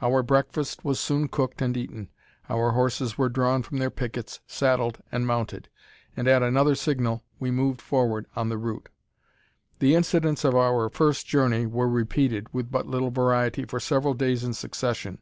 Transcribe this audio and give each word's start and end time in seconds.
Our 0.00 0.22
breakfast 0.22 0.86
was 0.86 0.98
soon 0.98 1.28
cooked 1.28 1.60
and 1.60 1.76
eaten; 1.76 2.08
our 2.48 2.70
horses 2.70 3.18
were 3.18 3.28
drawn 3.28 3.62
from 3.62 3.76
their 3.76 3.90
pickets, 3.90 4.40
saddled, 4.46 5.02
and 5.12 5.26
mounted; 5.26 5.68
and 6.16 6.26
at 6.26 6.42
another 6.42 6.74
signal 6.74 7.22
we 7.38 7.50
moved 7.50 7.82
forward 7.82 8.24
on 8.34 8.48
the 8.48 8.56
route. 8.56 8.88
The 9.80 9.94
incidents 9.94 10.44
of 10.44 10.54
our 10.54 10.88
first 10.88 11.26
journey 11.26 11.66
were 11.66 11.90
repeated, 11.90 12.54
with 12.54 12.70
but 12.70 12.86
little 12.86 13.10
variety, 13.10 13.66
for 13.66 13.78
several 13.78 14.14
days 14.14 14.44
in 14.44 14.54
succession. 14.54 15.18